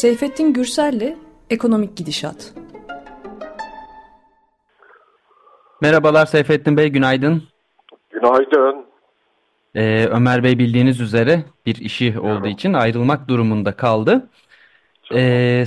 [0.00, 1.16] Seyfettin Gürsel'le
[1.50, 2.54] Ekonomik Gidişat.
[5.80, 7.42] Merhabalar Seyfettin Bey, günaydın.
[8.10, 8.86] Günaydın.
[9.74, 14.28] Ee, Ömer Bey bildiğiniz üzere bir işi olduğu için ayrılmak durumunda kaldı.
[15.14, 15.64] Ee,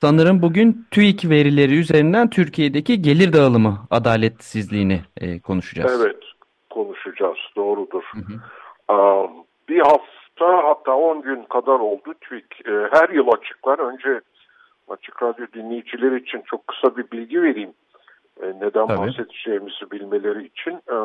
[0.00, 6.00] sanırım bugün TÜİK verileri üzerinden Türkiye'deki gelir dağılımı adaletsizliğini e, konuşacağız.
[6.00, 6.22] Evet,
[6.70, 7.38] konuşacağız.
[7.56, 8.02] Doğrudur.
[8.12, 8.40] Hı hı.
[9.68, 12.68] bir hafta hatta 10 gün kadar oldu TÜİK.
[12.68, 13.78] E, her yıl açıklar.
[13.78, 14.20] Önce
[14.88, 17.74] Açık Radyo dinleyicileri için çok kısa bir bilgi vereyim.
[18.42, 18.98] E, neden Tabii.
[18.98, 20.72] bahsedeceğimizi bilmeleri için.
[20.72, 20.96] E,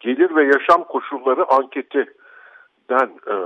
[0.00, 3.36] gelir ve yaşam koşulları anketinden e,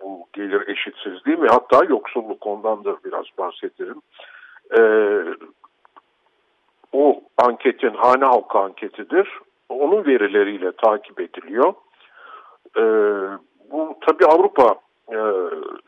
[0.00, 4.02] bu gelir eşitsizliği ve hatta yoksulluk ondan da biraz bahsederim.
[4.78, 4.80] E,
[6.92, 9.28] o anketin hane halkı anketidir.
[9.68, 11.74] Onun verileriyle takip ediliyor.
[12.76, 12.82] E,
[13.70, 14.74] bu tabi Avrupa
[15.12, 15.18] e,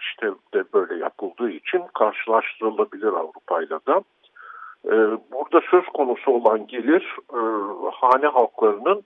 [0.00, 4.02] işte de böyle yapıldığı için karşılaştırılabilir Avrupa'yla da.
[4.86, 4.92] E,
[5.32, 7.40] burada söz konusu olan gelir e,
[7.92, 9.02] hane halklarının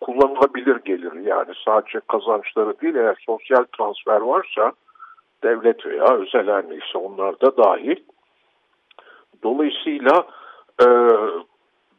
[0.00, 1.12] kullanılabilir gelir.
[1.12, 4.72] Yani sadece kazançları değil eğer sosyal transfer varsa
[5.42, 7.96] devlet veya özel her neyse onlar da dahil.
[9.42, 10.26] Dolayısıyla
[10.82, 10.86] e,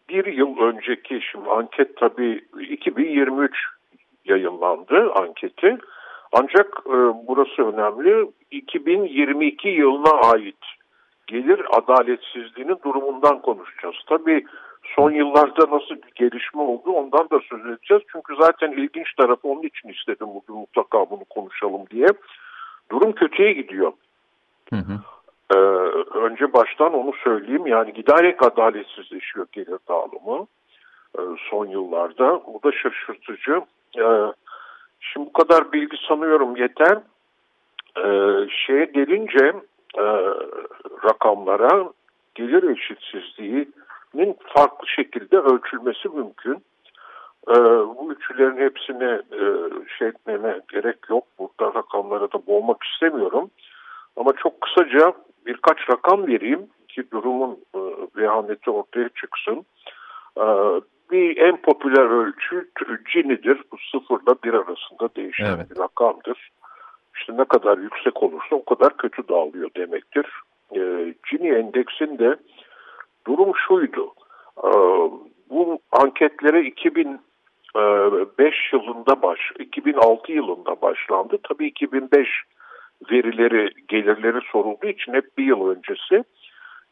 [0.09, 3.65] bir yıl önceki şimdi anket tabii 2023
[4.25, 5.77] yayınlandı anketi.
[6.31, 6.95] Ancak e,
[7.27, 10.65] burası önemli 2022 yılına ait
[11.27, 13.95] gelir adaletsizliğinin durumundan konuşacağız.
[14.07, 14.45] Tabii
[14.95, 18.03] son yıllarda nasıl bir gelişme oldu ondan da söz edeceğiz.
[18.11, 22.07] Çünkü zaten ilginç tarafı onun için istedim bugün mutlaka bunu konuşalım diye.
[22.91, 23.91] Durum kötüye gidiyor.
[24.69, 24.99] Hı hı.
[25.55, 25.57] Ee,
[26.17, 27.67] önce baştan onu söyleyeyim.
[27.67, 30.47] Yani giderek adaletsizleşiyor gelir dağılımı
[31.17, 32.41] e, son yıllarda.
[32.47, 33.61] Bu da şaşırtıcı.
[33.97, 34.33] Ee,
[34.99, 36.97] şimdi bu kadar bilgi sanıyorum yeter.
[37.97, 39.53] Ee, şeye gelince
[39.97, 40.05] e,
[41.03, 41.89] rakamlara
[42.35, 46.63] gelir eşitsizliğinin farklı şekilde ölçülmesi mümkün.
[47.47, 47.55] E,
[47.97, 51.23] bu üçlerin hepsini e, şey etmeme gerek yok.
[51.39, 53.49] Burada rakamlara da boğmak istemiyorum.
[54.15, 55.13] Ama çok kısaca
[55.45, 57.79] birkaç rakam vereyim ki durumun e,
[58.15, 59.65] vehameti ortaya çıksın.
[60.37, 60.45] E,
[61.19, 62.69] bir en popüler ölçü
[63.13, 63.61] Gini'dir.
[63.71, 65.71] Bu sıfırla bir arasında değişen evet.
[65.71, 66.51] bir rakamdır.
[67.15, 70.25] İşte ne kadar yüksek olursa o kadar kötü dağılıyor demektir.
[70.75, 72.35] E, Gini endeksinde
[73.27, 74.13] durum şuydu.
[74.57, 74.69] E,
[75.49, 81.37] bu anketlere 2005 yılında baş, 2006 yılında başlandı.
[81.43, 82.27] Tabii 2005
[83.11, 86.23] verileri, gelirleri sorulduğu için hep bir yıl öncesi.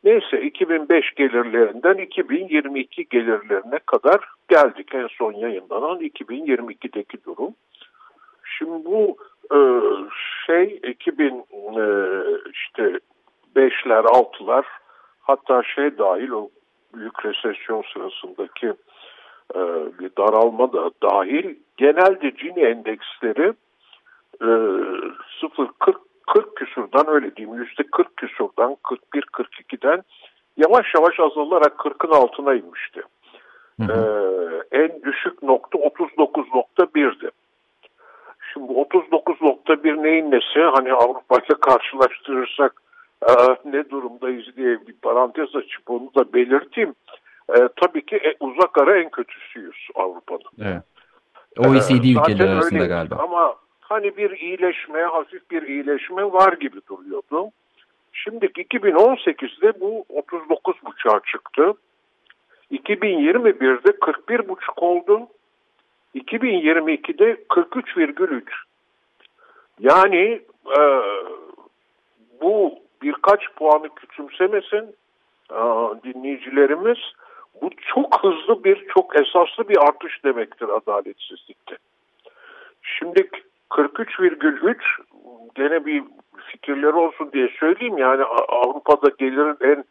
[0.03, 4.95] Neyse 2005 gelirlerinden 2022 gelirlerine kadar geldik.
[4.95, 7.53] En son yayınlanan 2022'deki durum.
[8.43, 9.17] Şimdi bu
[9.53, 9.59] e,
[10.45, 11.43] şey 2000 e,
[12.51, 12.99] işte
[13.55, 14.63] 5'ler 6'lar
[15.21, 16.49] hatta şey dahil o
[16.93, 18.67] büyük resesyon sırasındaki
[19.55, 19.59] e,
[19.99, 23.53] bir daralma da dahil genelde Gini endeksleri
[24.41, 24.47] e,
[25.41, 25.67] 0
[26.27, 30.03] 40 40 küsurdan öyle diyeyim yüzde 40 küsurdan 41 42'den
[30.57, 33.01] yavaş yavaş azalarak 40'ın altına inmişti.
[33.79, 34.65] Hı hı.
[34.71, 37.31] Ee, en düşük nokta 39.1'di.
[38.53, 40.59] Şimdi 39.1 neyin nesi?
[40.59, 42.81] Hani Avrupa ile karşılaştırırsak
[43.27, 43.33] e,
[43.65, 46.95] ne durumdayız diye bir parantez açıp onu da belirteyim.
[47.49, 50.71] E, tabii ki e, uzak ara en kötüsüyüz Avrupa'nın.
[50.71, 50.83] Evet.
[51.57, 53.15] OECD ee, ülkeleri arasında galiba.
[53.15, 53.55] Ama
[53.89, 57.51] hani bir iyileşme, hafif bir iyileşme var gibi duruyordu.
[58.13, 61.73] Şimdi 2018'de bu 39.5'a çıktı.
[62.71, 65.27] 2021'de 41.5 oldu.
[66.15, 68.43] 2022'de 43,3.
[69.79, 70.41] Yani
[70.77, 70.81] e,
[72.41, 74.95] bu birkaç puanı küçümsemesin
[75.51, 75.59] e,
[76.03, 76.97] dinleyicilerimiz.
[77.61, 81.77] Bu çok hızlı bir, çok esaslı bir artış demektir adaletsizlikte.
[82.81, 83.29] Şimdi
[83.69, 84.77] 43,3
[85.55, 86.03] gene bir
[86.51, 89.83] fikirleri olsun diye söyleyeyim yani Avrupa'da gelirin en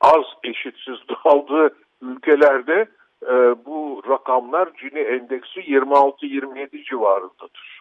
[0.00, 2.86] az eşitsiz dağıldığı ülkelerde
[3.22, 3.34] e,
[3.66, 7.80] bu rakamlar Gini endeksi 26-27 civarındadır.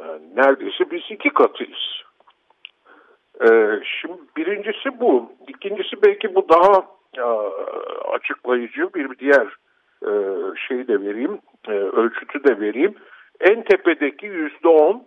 [0.00, 2.02] Yani neredeyse biz iki katıyız.
[3.40, 3.48] E,
[4.00, 5.32] şimdi birincisi bu.
[5.48, 6.86] İkincisi belki bu daha
[7.18, 7.22] e,
[8.14, 9.46] açıklayıcı bir diğer
[10.02, 10.12] e,
[10.68, 11.38] şeyi de vereyim,
[11.68, 12.94] e, ölçütü de vereyim.
[13.40, 15.04] En tepedeki yüzde on,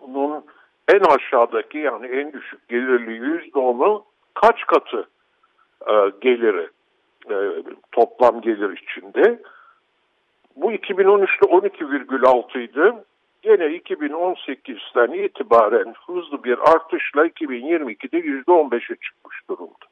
[0.00, 0.44] bunun
[0.88, 5.08] en aşağıdaki yani en düşük gelirli yüzde onu kaç katı
[5.86, 6.68] e, geliri
[7.30, 7.36] e,
[7.92, 9.42] toplam gelir içinde.
[10.56, 12.92] Bu 2013'te 12,6 idi.
[13.42, 19.86] gene 2018'den itibaren hızlı bir artışla 2022'de %15'e çıkmış durumda.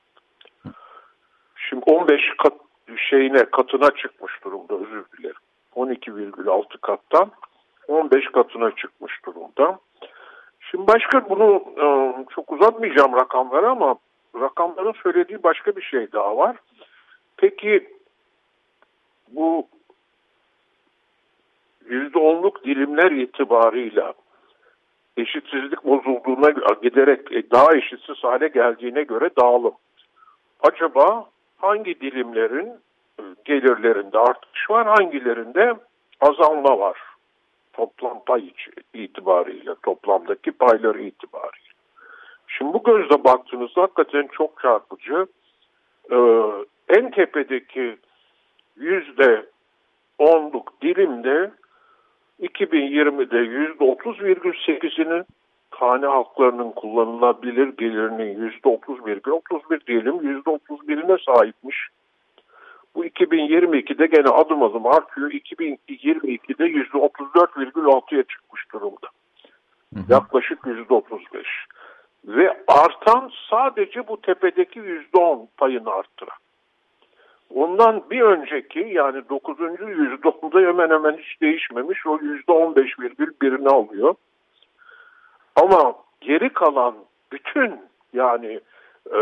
[1.56, 2.52] Şimdi 15 kat
[2.96, 5.47] şeyine katına çıkmış durumda özür dilerim.
[5.78, 7.30] 12,6 kattan
[7.88, 9.78] 15 katına çıkmış durumda.
[10.60, 11.86] Şimdi başka bunu e,
[12.34, 13.96] çok uzatmayacağım rakamları ama
[14.40, 16.56] rakamların söylediği başka bir şey daha var.
[17.36, 17.88] Peki
[19.28, 19.68] bu
[21.90, 24.14] %10'luk dilimler itibarıyla
[25.16, 26.50] eşitsizlik bozulduğuna
[26.82, 29.74] giderek e, daha eşitsiz hale geldiğine göre dağılım.
[30.60, 31.26] Acaba
[31.58, 32.72] hangi dilimlerin
[33.44, 35.74] gelirlerinde artış var, hangilerinde
[36.20, 36.98] azalma var?
[37.72, 38.50] Toplam pay
[38.94, 41.68] itibariyle, toplamdaki payları itibariyle.
[42.48, 45.26] Şimdi bu gözle baktığınızda hakikaten çok çarpıcı.
[46.10, 46.16] Ee,
[46.88, 47.96] en tepedeki
[48.76, 49.46] yüzde
[50.18, 51.50] onluk dilimde
[52.42, 55.24] 2020'de yüzde 30,8'inin
[55.70, 61.87] hane halklarının kullanılabilir gelirinin yüzde 30,31 diyelim yüzde 31'ine sahipmiş.
[63.30, 65.30] Bu 2022'de gene adım adım artıyor.
[65.30, 69.08] 2022'de yüzde 34,6'ya çıkmış durumda.
[69.94, 70.12] Hı hı.
[70.12, 71.46] Yaklaşık yüzde 35.
[72.24, 76.38] Ve artan sadece bu tepedeki yüzde 10 payını arttıran.
[77.54, 79.58] Ondan bir önceki yani 9.
[79.80, 82.06] yüzyılda hemen hemen hiç değişmemiş.
[82.06, 84.14] O %15,1'ini alıyor.
[85.56, 86.94] Ama geri kalan
[87.32, 87.80] bütün
[88.12, 88.60] yani
[89.14, 89.18] e,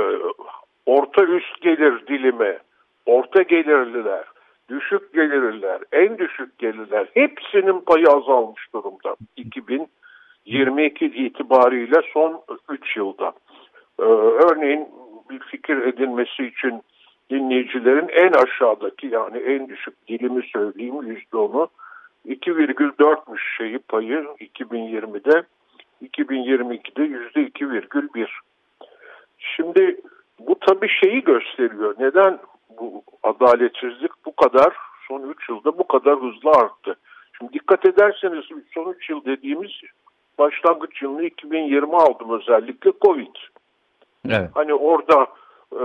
[0.86, 2.58] orta üst gelir dilimi,
[3.06, 4.24] orta gelirliler,
[4.68, 9.16] düşük gelirliler, en düşük gelirler hepsinin payı azalmış durumda.
[9.36, 13.32] 2022 itibariyle son 3 yılda.
[13.98, 14.88] Ee, örneğin
[15.30, 16.82] bir fikir edinmesi için
[17.30, 21.68] dinleyicilerin en aşağıdaki yani en düşük dilimi söyleyeyim yüzde onu
[22.26, 25.42] 2,4'müş şeyi payı 2020'de
[26.04, 28.28] 2022'de yüzde 2,1.
[29.38, 30.00] Şimdi
[30.38, 31.94] bu tabii şeyi gösteriyor.
[31.98, 32.38] Neden
[32.80, 34.76] bu adaletsizlik bu kadar
[35.08, 36.96] son 3 yılda bu kadar hızlı arttı?
[37.38, 38.44] Şimdi dikkat ederseniz
[38.74, 39.70] son 3 yıl dediğimiz
[40.38, 43.36] başlangıç yılını 2020 aldım özellikle Covid.
[44.28, 44.50] Evet.
[44.54, 45.26] Hani orada
[45.72, 45.82] e,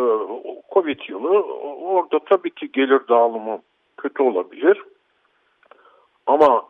[0.74, 3.62] Covid yılı orada tabii ki gelir dağılımı
[3.98, 4.84] kötü olabilir.
[6.28, 6.66] Ama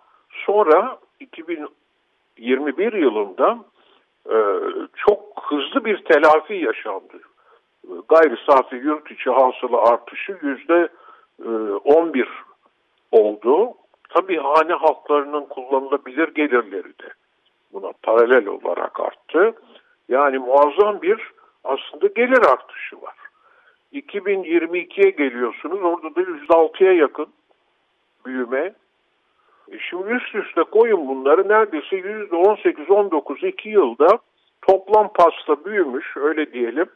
[0.46, 3.60] sonra 2021 yılında
[4.30, 4.38] e,
[4.96, 7.22] çok hızlı bir telafi yaşandı.
[8.10, 10.90] Gayri safi yurt içi hasıla artışı yüzde
[11.84, 12.28] 11 e,
[13.12, 13.74] oldu.
[14.10, 17.10] Tabii hane halklarının kullanılabilir gelirleri de
[17.74, 19.54] buna paralel olarak arttı.
[20.10, 21.32] Yani muazzam bir
[21.64, 23.16] aslında gelir artışı var.
[23.94, 27.28] 2022'ye geliyorsunuz orada da %6'ya yakın
[28.26, 28.74] büyüme.
[29.72, 34.08] E şimdi üst üste koyun bunları neredeyse %18-19 iki yılda
[34.62, 36.90] toplam pasta büyümüş öyle diyelim.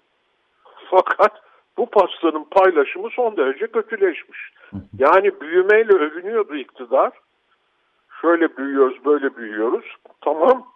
[0.90, 1.42] Fakat
[1.78, 4.40] bu pastanın paylaşımı son derece kötüleşmiş.
[5.00, 7.12] Yani büyümeyle övünüyordu iktidar.
[8.22, 9.86] Şöyle büyüyoruz, böyle büyüyoruz.
[10.22, 10.68] Tamam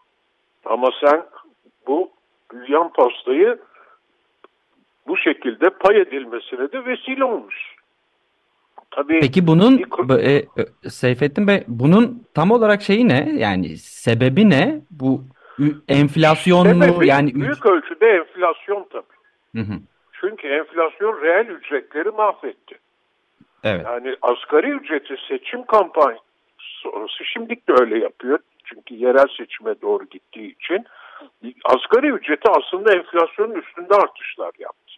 [0.66, 1.26] ama sen
[1.88, 2.12] bu
[2.52, 3.60] büyüyen pastayı
[5.08, 7.76] bu şekilde pay edilmesine de vesile olmuş.
[8.92, 9.82] Tabii Peki bunun
[10.20, 10.46] e, e,
[10.90, 13.34] Seyfettin Bey bunun tam olarak şeyi ne?
[13.38, 14.82] Yani sebebi ne?
[14.92, 15.24] Bu
[15.88, 17.04] enflasyon mu?
[17.04, 19.04] Yani büyük ölçüde enflasyon tabii.
[19.56, 19.80] Hı hı.
[20.22, 22.80] Çünkü enflasyon reel ücretleri mahvetti.
[23.64, 23.86] Evet.
[23.86, 26.24] Yani asgari ücreti seçim kampanyası
[26.60, 28.40] sonrası şimdilik de öyle yapıyor.
[28.64, 30.86] Çünkü yerel seçime doğru gittiği için
[31.64, 34.94] asgari ücreti aslında enflasyonun üstünde artışlar yaptı.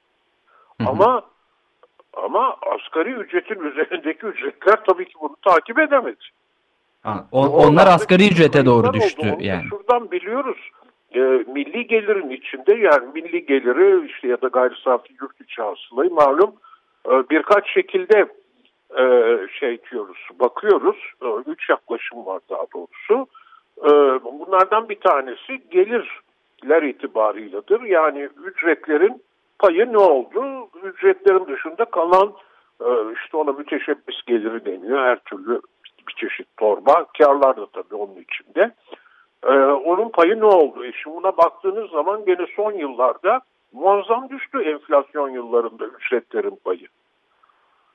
[0.77, 0.89] Hı hı.
[0.89, 1.21] Ama
[2.13, 6.23] ama asgari ücretin üzerindeki ücretler tabii ki bunu takip edemedi.
[7.03, 9.43] Ha, on, onlar asgari ücrete doğru düştü oldu.
[9.43, 9.63] yani.
[9.69, 10.57] Şuradan biliyoruz.
[11.15, 16.11] E, milli gelirin içinde yani milli geliri işte ya da gayri safi yurt içi hasılayı
[16.11, 16.53] malum
[17.07, 18.25] e, birkaç şekilde
[18.97, 19.03] e,
[19.59, 20.97] şey diyoruz, bakıyoruz.
[21.21, 23.27] E, üç yaklaşım var daha doğrusu.
[23.77, 23.89] E,
[24.23, 27.81] bunlardan bir tanesi gelirler itibarıyladır.
[27.81, 29.23] Yani ücretlerin
[29.59, 30.69] payı ne oldu?
[30.83, 32.33] Ücretlerin dışında kalan
[32.81, 34.99] e, işte ona müteşebbis geliri deniyor.
[34.99, 35.61] Her türlü
[36.07, 37.05] bir çeşit torba.
[37.17, 38.71] Karlar da tabii onun içinde.
[39.43, 40.85] E, onun payı ne oldu?
[40.85, 43.41] E şimdi buna baktığınız zaman gene son yıllarda
[43.73, 46.87] muazzam düştü enflasyon yıllarında ücretlerin payı.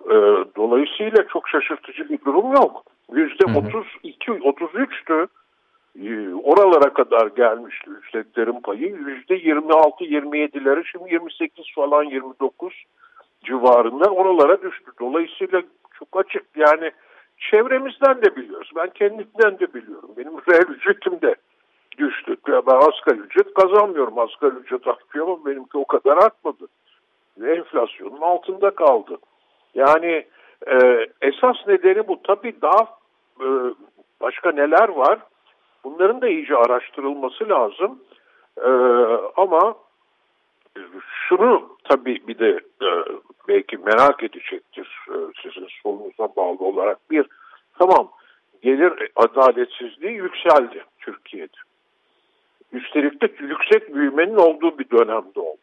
[0.04, 0.14] E,
[0.56, 2.82] dolayısıyla çok şaşırtıcı bir durum yok.
[3.12, 5.28] Yüzde 32, 33'tü
[6.04, 8.88] ee, oralara kadar gelmişti ücretlerin payı.
[8.88, 12.84] Yüzde 26-27'leri şimdi 28 falan 29
[13.44, 14.90] civarında oralara düştü.
[15.00, 15.62] Dolayısıyla
[15.98, 16.90] çok açık yani
[17.38, 18.70] çevremizden de biliyoruz.
[18.76, 20.10] Ben kendimden de biliyorum.
[20.16, 21.34] Benim reel ücretim de
[21.98, 22.36] düştü.
[22.48, 24.18] Ben asgari ücret kazanmıyorum.
[24.18, 26.66] Asgari ücret artıyor ama benimki o kadar artmadı.
[27.38, 29.18] Ve enflasyonun altında kaldı.
[29.74, 30.26] Yani
[30.66, 32.22] e, esas nedeni bu.
[32.22, 32.98] Tabii daha
[33.40, 33.46] e,
[34.20, 35.18] başka neler var?
[35.84, 37.98] Bunların da iyice araştırılması lazım.
[38.58, 38.70] E,
[39.36, 39.74] ama
[41.28, 42.88] şunu tabii bir de e,
[43.48, 47.10] belki merak edecektir e, sizin sorunuza bağlı olarak.
[47.10, 47.26] Bir,
[47.78, 48.08] tamam
[48.62, 51.56] gelir adaletsizliği yükseldi Türkiye'de.
[52.72, 55.58] Üstelik de yüksek büyümenin olduğu bir dönemde oldu.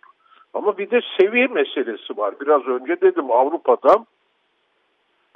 [0.54, 2.36] Ama bir de seviye meselesi var.
[2.42, 4.06] Biraz önce dedim Avrupa'da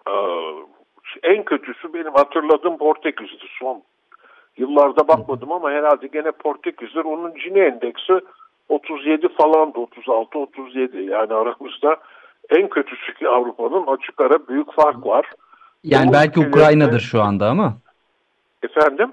[0.08, 0.14] e,
[1.24, 3.84] en kötüsü benim hatırladığım Portekiz'di son
[4.58, 7.06] yıllarda bakmadım ama herhalde gene Portekiz'dir.
[7.06, 8.14] Onun Gini endeksi
[8.70, 11.98] 37 falan da 36 37 yani aramızda
[12.50, 15.26] en kötüsü ki Avrupa'nın açık ara büyük fark var.
[15.84, 17.74] Yani Bu belki Ukrayna'dır şu anda ama.
[18.64, 19.12] Efendim?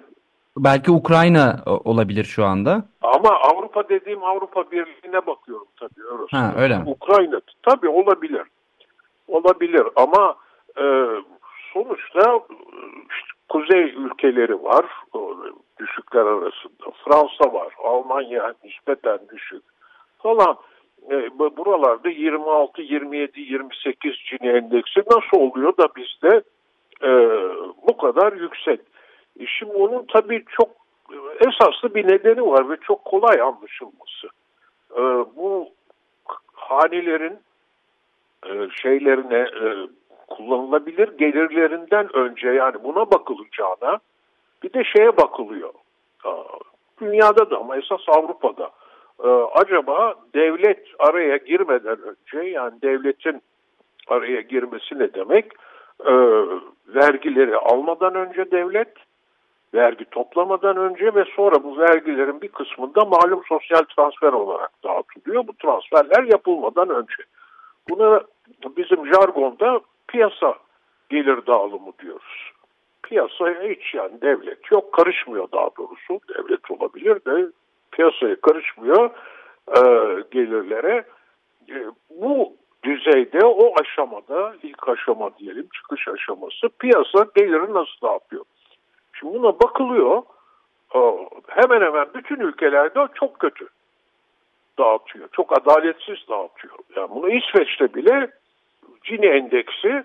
[0.57, 2.85] Belki Ukrayna olabilir şu anda.
[3.03, 6.07] Ama Avrupa dediğim Avrupa Birliği'ne bakıyorum tabii.
[6.15, 6.37] Orası.
[6.37, 6.85] Ha, öyle mi?
[6.87, 8.43] Ukrayna tabii olabilir.
[9.29, 10.35] Olabilir ama
[10.77, 10.85] e,
[11.73, 12.41] sonuçta
[13.11, 14.87] işte, kuzey ülkeleri var
[15.79, 16.91] düşükler arasında.
[17.05, 19.63] Fransa var, Almanya nispeten düşük
[20.19, 20.57] falan.
[21.11, 26.43] E, buralarda 26, 27, 28 Gini endeksi nasıl oluyor da bizde
[27.03, 27.11] e,
[27.89, 28.81] bu kadar yüksek?
[29.41, 30.69] E şimdi onun tabii çok
[31.41, 34.27] esaslı bir nedeni var ve çok kolay anlaşılması.
[34.97, 35.03] E,
[35.37, 35.69] bu
[36.53, 37.39] hanelerin
[38.47, 39.89] e, şeylerine e,
[40.37, 43.99] kullanılabilir gelirlerinden önce yani buna bakılacağına
[44.63, 45.73] bir de şeye bakılıyor.
[47.01, 48.71] Dünyada da ama esas Avrupa'da.
[49.25, 53.43] Ee, acaba devlet araya girmeden önce yani devletin
[54.09, 55.53] araya girmesi ne demek?
[56.07, 56.13] Ee,
[56.87, 58.93] vergileri almadan önce devlet,
[59.75, 65.47] vergi toplamadan önce ve sonra bu vergilerin bir kısmında malum sosyal transfer olarak dağıtılıyor.
[65.47, 67.23] Bu transferler yapılmadan önce.
[67.91, 68.21] Buna
[68.77, 70.55] bizim jargonda piyasa
[71.09, 72.53] gelir dağılımı diyoruz.
[73.03, 76.21] Piyasaya hiç yani devlet yok, karışmıyor daha doğrusu.
[76.29, 77.53] Devlet olabilir de
[77.93, 79.11] piyasaya karışmıyor
[79.69, 79.81] e,
[80.31, 81.05] gelirlere.
[81.71, 81.77] E,
[82.11, 82.53] bu
[82.85, 88.45] düzeyde o aşamada ilk aşama diyelim çıkış aşaması piyasa geliri nasıl dağıtıyor?
[89.13, 90.23] Şimdi buna bakılıyor
[90.95, 90.99] e,
[91.49, 93.69] hemen hemen bütün ülkelerde çok kötü
[94.79, 95.29] dağıtıyor.
[95.33, 96.75] Çok adaletsiz dağıtıyor.
[96.97, 98.31] Yani bunu İsveç'te bile
[99.05, 100.05] Gini endeksi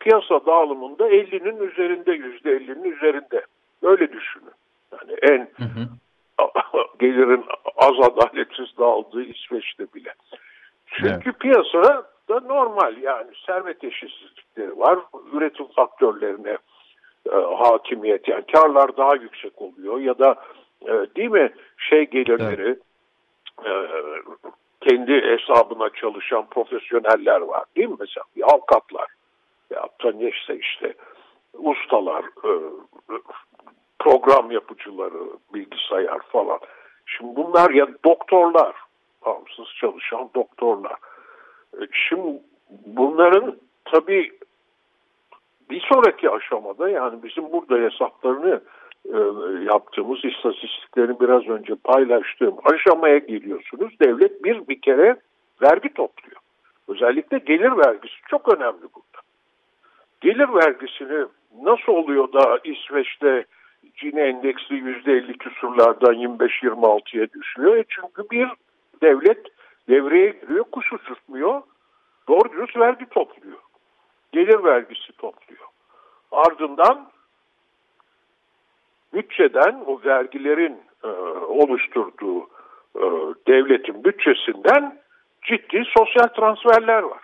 [0.00, 3.46] piyasa dağılımında 50'nin üzerinde, %50'nin üzerinde.
[3.82, 4.52] Öyle düşünün.
[4.92, 5.88] Yani en hı hı.
[6.98, 7.44] gelirin
[7.76, 10.14] az adaletsiz dağıldığı İsveç'te bile.
[10.86, 11.40] Çünkü evet.
[11.40, 14.98] piyasa da normal yani servet eşitsizlikleri var.
[15.32, 16.58] Üretim faktörlerine
[17.32, 20.36] e, hakimiyet yani karlar daha yüksek oluyor ya da
[20.82, 22.78] e, değil mi şey gelirleri
[23.64, 23.66] evet.
[23.66, 24.48] e,
[24.88, 27.96] kendi hesabına çalışan profesyoneller var değil mi?
[28.00, 28.24] Mesela
[28.54, 29.06] avukatlar
[29.70, 30.94] ya neyse işte
[31.52, 32.52] ustalar e,
[33.98, 35.22] program yapıcıları
[35.54, 36.58] bilgisayar falan.
[37.06, 38.74] Şimdi bunlar ya doktorlar
[39.26, 40.96] bağımsız çalışan doktorlar.
[41.74, 42.42] E, şimdi
[42.86, 44.32] bunların tabii
[45.70, 48.60] bir sonraki aşamada yani bizim burada hesaplarını e,
[49.72, 54.00] yaptığımız istatistiklerini biraz önce paylaştığım aşamaya geliyorsunuz.
[54.00, 55.16] Devlet bir bir kere
[55.62, 56.36] vergi topluyor.
[56.88, 59.24] Özellikle gelir vergisi çok önemli burada.
[60.20, 61.26] Gelir vergisini
[61.62, 63.44] nasıl oluyor da İsveç'te
[63.96, 67.76] Cini endeksli %50 küsurlardan 25-26'ya düşüyor?
[67.76, 68.48] E çünkü bir
[69.02, 69.46] devlet
[69.88, 71.62] devreye giriyor, kuş uçurtmuyor,
[72.28, 73.58] doğru dürüst vergi topluyor.
[74.32, 75.66] Gelir vergisi topluyor.
[76.32, 77.10] Ardından
[79.14, 81.08] bütçeden, o vergilerin e,
[81.48, 82.40] oluşturduğu
[82.96, 83.04] e,
[83.46, 84.98] devletin bütçesinden
[85.42, 87.22] ciddi sosyal transferler var.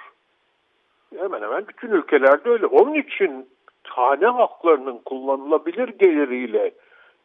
[1.19, 2.67] Hemen hemen bütün ülkelerde öyle.
[2.67, 3.49] Onun için
[3.83, 6.73] hane haklarının kullanılabilir geliriyle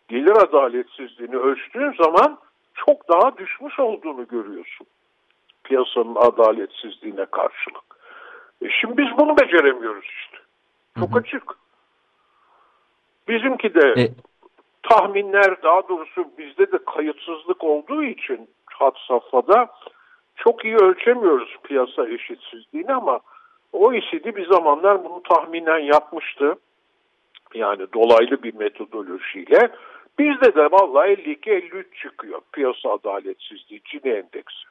[0.07, 2.37] gelir adaletsizliğini ölçtüğün zaman
[2.73, 4.87] çok daha düşmüş olduğunu görüyorsun.
[5.63, 7.83] Piyasanın adaletsizliğine karşılık.
[8.61, 10.37] E şimdi biz bunu beceremiyoruz işte.
[10.99, 11.19] Çok hı hı.
[11.19, 11.43] açık.
[13.27, 14.09] Bizimki de e,
[14.89, 19.67] tahminler daha doğrusu bizde de kayıtsızlık olduğu için hat safhada
[20.35, 23.19] çok iyi ölçemiyoruz piyasa eşitsizliğini ama
[23.73, 26.55] OECD bir zamanlar bunu tahminen yapmıştı.
[27.53, 29.71] Yani dolaylı bir metodolojiyle.
[30.19, 34.65] Bizde de vallahi 52-53 çıkıyor piyasa adaletsizliği Cini endeksi.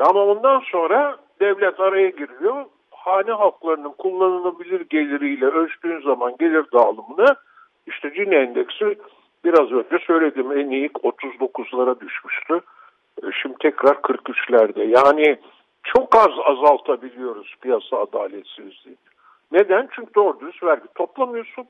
[0.00, 2.64] Ama ondan sonra devlet araya giriyor.
[2.90, 7.36] hane halklarının kullanılabilir geliriyle ölçtüğün zaman gelir dağılımını
[7.86, 8.98] işte Gini endeksi
[9.44, 12.60] biraz önce söyledim en iyi 39'lara düşmüştü.
[13.22, 14.82] E, şimdi tekrar 43'lerde.
[14.96, 15.38] Yani
[15.84, 18.96] çok az azaltabiliyoruz piyasa adaletsizliğini.
[19.52, 19.88] Neden?
[19.96, 21.66] Çünkü doğru düz vergi toplamıyorsun.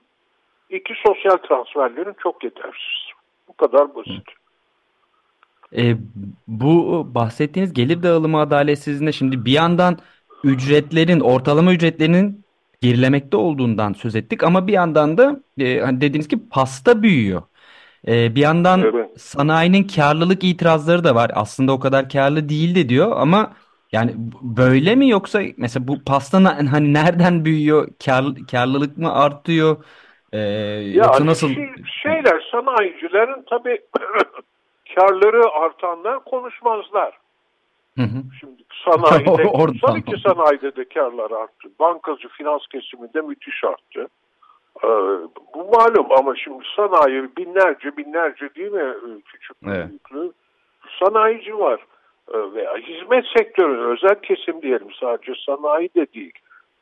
[0.70, 3.12] İki sosyal transferlerin çok yetersiz.
[3.48, 4.28] Bu kadar basit.
[5.76, 5.82] E,
[6.48, 9.98] bu bahsettiğiniz gelir dağılımı adaletsizliğinde şimdi bir yandan
[10.44, 12.45] ücretlerin, ortalama ücretlerinin
[12.86, 17.42] gerilemekte olduğundan söz ettik ama bir yandan da e, hani dediğiniz gibi pasta büyüyor.
[18.08, 19.20] E, bir yandan evet.
[19.20, 21.30] sanayinin karlılık itirazları da var.
[21.34, 23.52] Aslında o kadar karlı değil de diyor ama
[23.92, 24.12] yani
[24.42, 27.88] böyle mi yoksa mesela bu pastanın hani nereden büyüyor?
[28.04, 29.76] Kar, karlılık mı artıyor?
[30.32, 31.48] Ee, ya yoksa nasıl?
[31.48, 31.68] Şey,
[32.02, 33.78] şeyler sanayicilerin tabii
[34.94, 37.25] karları artanlar konuşmazlar.
[37.96, 38.22] Hı hı.
[38.40, 39.52] Şimdi sanayide,
[39.86, 41.68] tabii ki sanayide de karlar arttı.
[41.80, 44.08] Bankacı finans kesiminde müthiş arttı.
[44.84, 44.88] Ee,
[45.54, 49.88] bu malum ama şimdi sanayi binlerce binlerce değil mi küçük evet.
[49.88, 50.32] büyüklü
[50.98, 51.80] sanayici var
[52.34, 56.32] ee, veya hizmet sektörü özel kesim diyelim sadece sanayi de değil.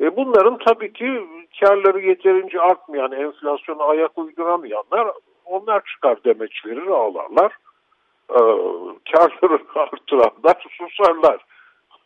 [0.00, 1.26] E bunların tabii ki
[1.60, 5.08] karları yeterince artmayan, enflasyona ayak uyduramayanlar
[5.44, 7.52] onlar çıkar demeç verir ağlarlar.
[8.30, 8.40] Ee,
[9.12, 11.44] karları arttıranlar susarlar.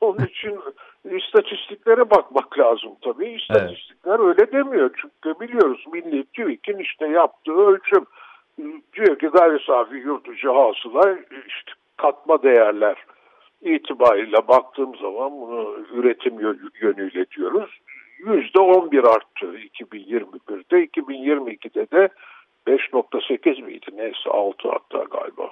[0.01, 0.61] Onun için
[1.05, 3.29] istatistiklere bakmak lazım tabii.
[3.29, 4.21] İstatistikler evet.
[4.21, 4.91] öyle demiyor.
[5.01, 8.07] Çünkü biliyoruz Milli TÜİK'in işte yaptığı ölçüm.
[8.93, 12.97] Diyor ki gayri safi yurt içi hasıla işte katma değerler
[13.63, 16.41] itibariyle baktığım zaman bunu üretim
[16.81, 17.71] yönüyle diyoruz.
[18.19, 20.85] Yüzde on bir arttı 2021'de.
[20.85, 22.09] 2022'de de
[22.67, 23.87] 5.8 miydi?
[23.93, 25.51] Neyse 6 hatta galiba.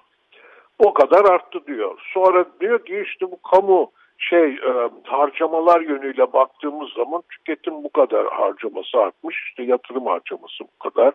[0.78, 1.98] O kadar arttı diyor.
[2.14, 8.26] Sonra diyor ki işte bu kamu şey e, harcamalar yönüyle baktığımız zaman tüketim bu kadar
[8.26, 9.48] harcaması artmış.
[9.48, 11.14] İşte yatırım harcaması bu kadar.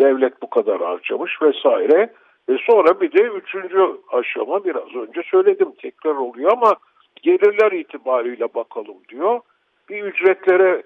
[0.00, 2.12] Devlet bu kadar harcamış vesaire.
[2.48, 6.74] Ve sonra bir de üçüncü aşama biraz önce söyledim tekrar oluyor ama
[7.22, 9.40] gelirler itibariyle bakalım diyor.
[9.88, 10.82] Bir ücretlere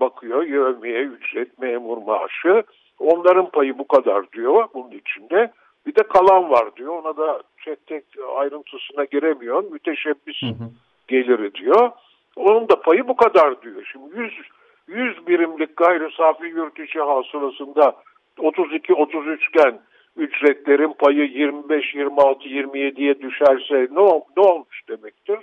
[0.00, 0.42] bakıyor.
[0.42, 2.62] Yövmiye, ücret, memur maaşı.
[2.98, 5.52] Onların payı bu kadar diyor bunun içinde.
[5.86, 7.02] Bir de kalan var diyor.
[7.02, 8.04] Ona da tek tek
[8.36, 9.64] ayrıntısına giremiyor.
[9.64, 10.70] Müteşebbis hı hı.
[11.08, 11.90] geliri diyor.
[12.36, 13.90] Onun da payı bu kadar diyor.
[13.92, 14.32] Şimdi 100,
[14.88, 17.96] 100 birimlik gayri safi yurt içi hasılasında
[18.38, 19.80] 32-33 iken
[20.16, 25.38] ücretlerin payı 25, 26, 27'ye düşerse ne, ne olmuş demektir?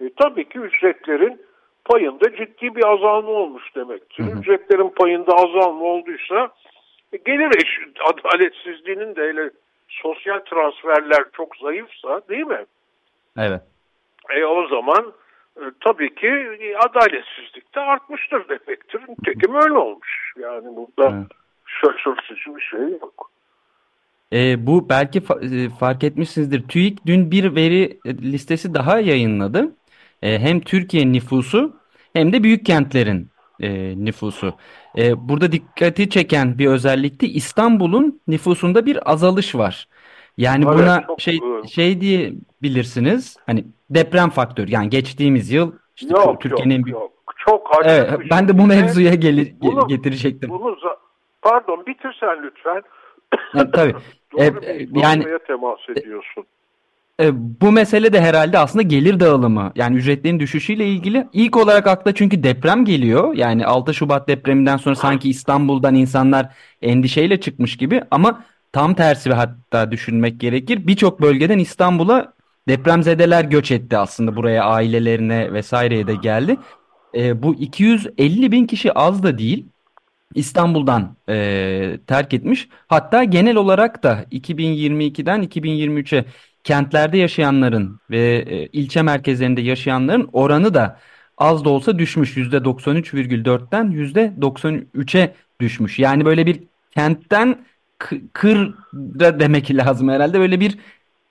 [0.00, 1.40] E, tabii ki ücretlerin
[1.84, 4.24] payında ciddi bir azalma olmuş demektir.
[4.24, 4.38] Hı hı.
[4.40, 6.52] Ücretlerin payında azalma olduysa
[7.12, 9.50] e, gelir eşit adaletsizliğinin de hele
[10.02, 12.64] sosyal transferler çok zayıfsa değil mi?
[13.38, 13.62] Evet.
[14.30, 15.12] E, o zaman
[15.56, 16.28] e, tabii ki
[16.78, 19.00] adaletsizlik de artmıştır demektir.
[19.08, 20.32] Nitekim öyle olmuş.
[20.40, 21.26] Yani burada evet.
[21.66, 23.30] şaşırtıcı bir şey yok.
[24.32, 26.68] E, bu belki fa e, fark etmişsinizdir.
[26.68, 29.76] TÜİK dün bir veri listesi daha yayınladı.
[30.22, 31.76] E, hem Türkiye nüfusu
[32.12, 33.28] hem de büyük kentlerin
[33.60, 34.54] e, nüfusu.
[34.98, 39.88] E, burada dikkati çeken bir özellikte İstanbul'un nüfusunda bir azalış var.
[40.36, 41.40] Yani evet, buna şey
[41.74, 43.36] şey diye bilirsiniz.
[43.46, 44.70] Hani deprem faktörü.
[44.70, 47.12] Yani geçtiğimiz yıl işte yok, Türkiye'nin yok, yok.
[47.36, 50.50] Çok evet, ben de bu mevzuya gel bunu, getirecektim.
[50.50, 50.76] Bunu
[51.42, 52.82] pardon bitirsen lütfen.
[53.30, 53.94] Ha, tabii.
[54.32, 56.44] Doğru e, bir yani temas ediyorsun.
[57.22, 61.28] E, bu mesele de herhalde aslında gelir dağılımı yani ücretlerin düşüşüyle ilgili.
[61.32, 63.34] İlk olarak akla çünkü deprem geliyor.
[63.34, 69.34] Yani 6 Şubat depreminden sonra sanki İstanbul'dan insanlar endişeyle çıkmış gibi ama tam tersi ve
[69.34, 70.86] hatta düşünmek gerekir.
[70.86, 72.32] Birçok bölgeden İstanbul'a
[72.68, 76.56] depremzedeler göç etti aslında buraya ailelerine vesaireye de geldi.
[77.14, 79.66] E, bu 250 bin kişi az da değil.
[80.34, 82.68] İstanbul'dan e, terk etmiş.
[82.86, 86.24] Hatta genel olarak da 2022'den 2023'e
[86.64, 90.98] kentlerde yaşayanların ve e, ilçe merkezlerinde yaşayanların oranı da
[91.38, 92.36] az da olsa düşmüş.
[92.36, 95.98] %93,4'ten %93'e düşmüş.
[95.98, 97.58] Yani böyle bir kentten
[98.32, 100.40] kıra demek lazım herhalde.
[100.40, 100.78] Böyle bir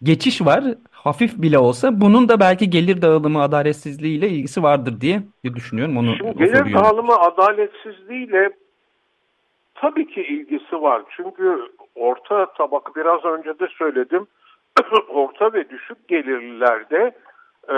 [0.04, 0.64] geçiş var.
[0.92, 5.98] Hafif bile olsa bunun da belki gelir dağılımı adaletsizliğiyle ilgisi vardır diye düşünüyorum.
[5.98, 8.50] Onu Şimdi gelir dağılımı adaletsizliğiyle
[9.76, 11.04] tabii ki ilgisi var.
[11.18, 11.60] Çünkü
[11.96, 14.28] orta tabak biraz önce de söyledim
[15.10, 17.16] orta ve düşük gelirlerde
[17.70, 17.76] e,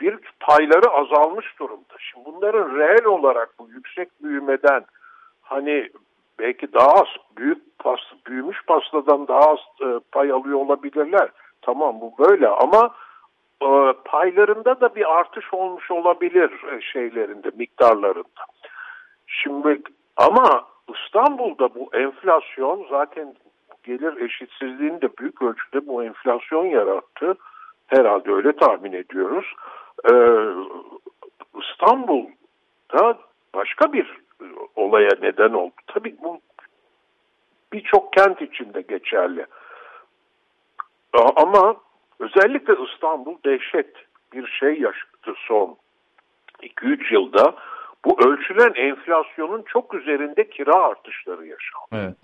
[0.00, 1.94] bir payları azalmış durumda.
[1.98, 4.84] Şimdi bunların reel olarak bu yüksek büyümeden
[5.42, 5.90] hani
[6.38, 11.28] belki daha az büyük pas, büyümüş pastadan daha az e, pay alıyor olabilirler.
[11.62, 12.94] Tamam bu böyle ama
[13.62, 18.44] e, paylarında da bir artış olmuş olabilir e, şeylerinde, miktarlarında.
[19.26, 19.82] Şimdi
[20.16, 23.34] ama İstanbul'da bu enflasyon zaten
[23.84, 27.36] gelir eşitsizliğini de büyük ölçüde bu enflasyon yarattı.
[27.86, 29.44] Herhalde öyle tahmin ediyoruz.
[30.10, 30.14] Ee,
[31.60, 33.18] İstanbul'da
[33.54, 34.18] başka bir
[34.76, 35.74] olaya neden oldu.
[35.86, 36.40] Tabii bu
[37.72, 39.46] birçok kent içinde geçerli.
[41.36, 41.76] Ama
[42.18, 43.96] özellikle İstanbul dehşet
[44.32, 45.76] bir şey yaşadı son
[46.62, 47.54] 2-3 yılda.
[48.04, 51.88] Bu ölçülen enflasyonun çok üzerinde kira artışları yaşandı.
[51.92, 52.16] Evet.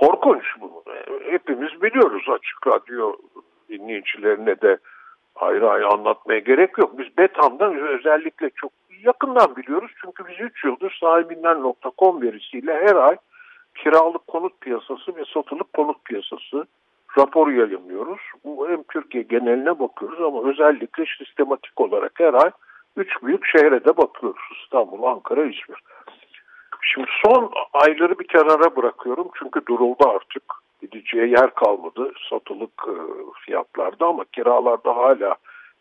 [0.00, 0.82] Korkunç bu.
[1.30, 3.16] Hepimiz biliyoruz açık radyo
[3.68, 4.78] dinleyicilerine de
[5.36, 6.98] ayrı ayrı anlatmaya gerek yok.
[6.98, 9.90] Biz Betam'dan özellikle çok yakından biliyoruz.
[10.02, 13.16] Çünkü biz 3 yıldır sahibinden.com verisiyle her ay
[13.74, 16.66] kiralık konut piyasası ve satılık konut piyasası
[17.18, 18.20] raporu yayınlıyoruz.
[18.68, 22.50] Hem Türkiye geneline bakıyoruz ama özellikle sistematik olarak her ay
[22.96, 24.42] üç büyük şehre de bakıyoruz.
[24.64, 25.78] İstanbul, Ankara, İzmir.
[26.84, 30.42] Şimdi son ayları bir kenara bırakıyorum çünkü duruldu artık.
[30.80, 32.96] Gideceği yer kalmadı satılık e,
[33.44, 35.36] fiyatlarda ama kiralarda hala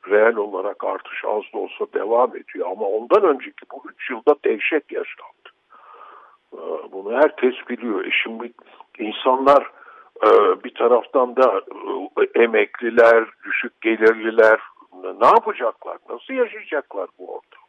[0.10, 2.72] reel olarak artış az da olsa devam ediyor.
[2.72, 5.50] Ama ondan önceki bu üç yılda dehşet yaşandı.
[6.54, 6.60] E,
[6.92, 8.06] bunu herkes biliyor.
[8.06, 8.52] E şimdi
[9.00, 9.72] insanlar
[10.24, 10.30] e,
[10.63, 11.62] bir taraftan da
[12.36, 14.60] emekliler, düşük gelirliler
[15.04, 15.98] ne yapacaklar?
[16.10, 17.62] Nasıl yaşayacaklar bu ortamda?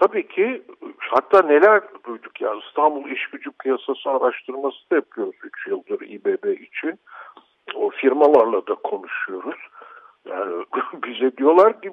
[0.00, 0.62] Tabii ki
[0.98, 6.98] hatta neler duyduk ya İstanbul İş Gücü Piyasası araştırması da yapıyoruz 3 yıldır İBB için.
[7.74, 9.56] O firmalarla da konuşuyoruz.
[10.28, 10.64] Yani
[11.06, 11.92] bize diyorlar ki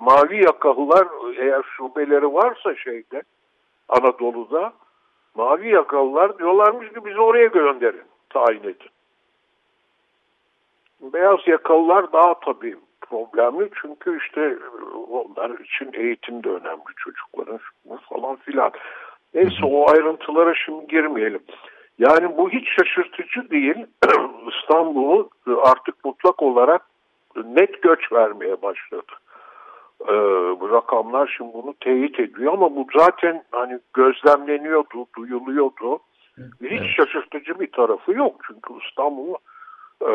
[0.00, 3.22] mavi yakalılar eğer şubeleri varsa şeyde
[3.88, 4.72] Anadolu'da
[5.34, 8.90] mavi yakalılar diyorlarmış ki bizi oraya gönderin, tayin edin.
[11.00, 12.76] Beyaz yakalılar daha tabii
[13.10, 14.58] problemli çünkü işte
[15.10, 18.70] onlar için eğitim de önemli çocukların bu falan filan.
[19.34, 21.42] Neyse o ayrıntılara şimdi girmeyelim.
[21.98, 23.86] Yani bu hiç şaşırtıcı değil.
[24.52, 25.30] İstanbul'u
[25.62, 26.82] artık mutlak olarak
[27.44, 29.12] net göç vermeye başladı.
[30.02, 30.12] Ee,
[30.60, 35.98] bu rakamlar şimdi bunu teyit ediyor ama bu zaten hani gözlemleniyordu, duyuluyordu.
[36.62, 39.34] Hiç şaşırtıcı bir tarafı yok çünkü İstanbul
[40.02, 40.10] e,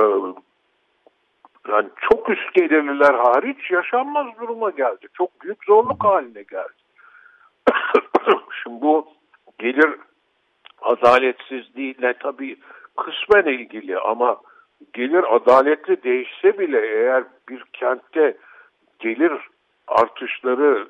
[1.69, 5.07] yani çok üst gelirliler hariç yaşanmaz duruma geldi.
[5.13, 6.83] Çok büyük zorluk haline geldi.
[8.63, 9.07] Şimdi bu
[9.59, 9.95] gelir
[10.81, 12.57] adaletsizliğiyle tabii
[12.97, 14.37] kısmen ilgili ama
[14.93, 18.37] gelir adaletli değişse bile eğer bir kentte
[18.99, 19.31] gelir
[19.87, 20.87] artışları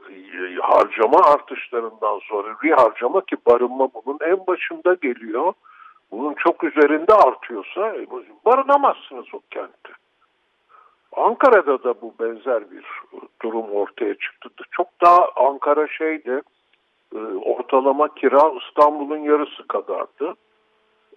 [0.62, 5.54] harcama artışlarından sonra bir harcama ki barınma bunun en başında geliyor.
[6.12, 7.96] Bunun çok üzerinde artıyorsa
[8.46, 10.03] barınamazsınız o kentte.
[11.15, 12.86] Ankara'da da bu benzer bir
[13.41, 14.49] durum ortaya çıktı.
[14.71, 16.41] Çok daha Ankara şeydi,
[17.15, 20.36] e, ortalama kira İstanbul'un yarısı kadardı.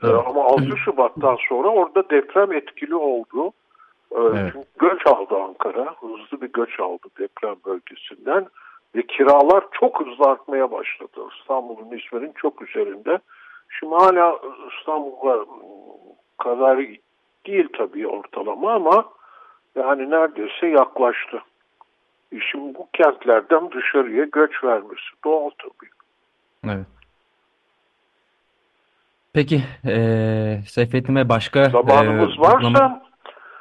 [0.02, 0.24] E, evet.
[0.26, 3.52] Ama 6 Şubat'tan sonra orada deprem etkili oldu.
[4.12, 4.52] E, evet.
[4.52, 5.94] Çünkü göç aldı Ankara.
[6.00, 8.46] Hızlı bir göç aldı deprem bölgesinden.
[8.94, 11.20] Ve kiralar çok hızlı artmaya başladı.
[11.40, 13.18] İstanbul'un İzmir'in çok üzerinde.
[13.68, 14.38] Şimdi hala
[14.78, 15.46] İstanbul'a
[16.38, 16.78] kadar
[17.46, 19.04] değil tabii ortalama ama
[19.76, 21.42] yani neredeyse yaklaştı.
[22.32, 25.90] İşin bu kentlerden dışarıya göç vermesi doğal tabii.
[26.74, 26.86] Evet.
[29.32, 29.96] Peki e,
[30.68, 33.06] Seyfettin Bey başka zamanımız e, varsa